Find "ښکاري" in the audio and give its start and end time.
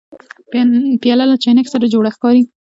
2.15-2.41